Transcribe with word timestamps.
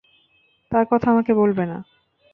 তার 0.71 0.85
কথা 0.91 1.07
আমাকে 1.11 1.31
বলবে 1.33 1.63
না। 1.65 1.77